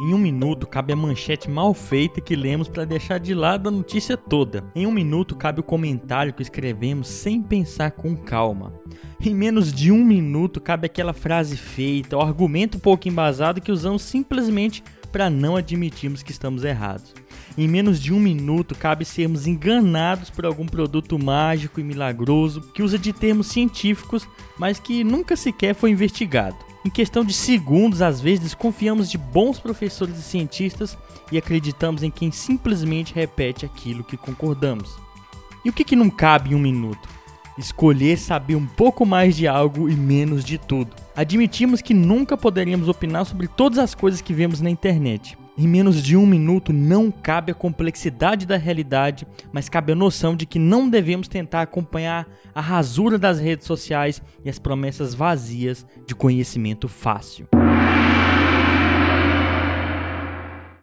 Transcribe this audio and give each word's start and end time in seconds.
Em 0.00 0.14
um 0.14 0.18
minuto 0.18 0.66
cabe 0.66 0.92
a 0.92 0.96
manchete 0.96 1.50
mal 1.50 1.72
feita 1.74 2.20
que 2.20 2.34
lemos 2.34 2.68
para 2.68 2.84
deixar 2.84 3.18
de 3.18 3.34
lado 3.34 3.68
a 3.68 3.72
notícia 3.72 4.16
toda. 4.16 4.64
Em 4.74 4.86
um 4.86 4.92
minuto 4.92 5.36
cabe 5.36 5.60
o 5.60 5.64
comentário 5.64 6.32
que 6.32 6.42
escrevemos 6.42 7.08
sem 7.08 7.42
pensar 7.42 7.92
com 7.92 8.16
calma. 8.16 8.72
Em 9.20 9.34
menos 9.34 9.72
de 9.72 9.92
um 9.92 10.04
minuto 10.04 10.60
cabe 10.60 10.86
aquela 10.86 11.12
frase 11.12 11.56
feita, 11.56 12.16
o 12.16 12.20
argumento 12.20 12.78
pouco 12.78 13.08
embasado 13.08 13.60
que 13.60 13.70
usamos 13.70 14.02
simplesmente 14.02 14.82
para 15.12 15.28
não 15.28 15.56
admitirmos 15.56 16.22
que 16.22 16.32
estamos 16.32 16.64
errados. 16.64 17.14
Em 17.56 17.68
menos 17.68 18.00
de 18.00 18.12
um 18.12 18.18
minuto 18.18 18.74
cabe 18.74 19.04
sermos 19.04 19.46
enganados 19.46 20.30
por 20.30 20.46
algum 20.46 20.66
produto 20.66 21.18
mágico 21.18 21.78
e 21.78 21.84
milagroso 21.84 22.62
que 22.72 22.82
usa 22.82 22.98
de 22.98 23.12
termos 23.12 23.48
científicos, 23.48 24.26
mas 24.58 24.80
que 24.80 25.04
nunca 25.04 25.36
sequer 25.36 25.74
foi 25.74 25.90
investigado. 25.90 26.71
Em 26.84 26.90
questão 26.90 27.24
de 27.24 27.32
segundos, 27.32 28.02
às 28.02 28.20
vezes 28.20 28.40
desconfiamos 28.40 29.08
de 29.08 29.16
bons 29.16 29.60
professores 29.60 30.18
e 30.18 30.22
cientistas 30.22 30.98
e 31.30 31.38
acreditamos 31.38 32.02
em 32.02 32.10
quem 32.10 32.32
simplesmente 32.32 33.14
repete 33.14 33.64
aquilo 33.64 34.02
que 34.02 34.16
concordamos. 34.16 34.98
E 35.64 35.70
o 35.70 35.72
que, 35.72 35.84
que 35.84 35.94
não 35.94 36.10
cabe 36.10 36.50
em 36.50 36.54
um 36.56 36.58
minuto? 36.58 37.08
Escolher 37.56 38.18
saber 38.18 38.56
um 38.56 38.66
pouco 38.66 39.06
mais 39.06 39.36
de 39.36 39.46
algo 39.46 39.88
e 39.88 39.94
menos 39.94 40.44
de 40.44 40.58
tudo. 40.58 40.96
Admitimos 41.14 41.80
que 41.80 41.94
nunca 41.94 42.36
poderíamos 42.36 42.88
opinar 42.88 43.26
sobre 43.26 43.46
todas 43.46 43.78
as 43.78 43.94
coisas 43.94 44.20
que 44.20 44.32
vemos 44.32 44.60
na 44.60 44.70
internet. 44.70 45.38
Em 45.56 45.68
menos 45.68 46.02
de 46.02 46.16
um 46.16 46.26
minuto 46.26 46.72
não 46.72 47.10
cabe 47.10 47.52
a 47.52 47.54
complexidade 47.54 48.46
da 48.46 48.56
realidade, 48.56 49.26
mas 49.52 49.68
cabe 49.68 49.92
a 49.92 49.94
noção 49.94 50.34
de 50.34 50.46
que 50.46 50.58
não 50.58 50.88
devemos 50.88 51.28
tentar 51.28 51.60
acompanhar 51.60 52.26
a 52.54 52.60
rasura 52.60 53.18
das 53.18 53.38
redes 53.38 53.66
sociais 53.66 54.22
e 54.42 54.48
as 54.48 54.58
promessas 54.58 55.14
vazias 55.14 55.86
de 56.06 56.14
conhecimento 56.14 56.88
fácil. 56.88 57.46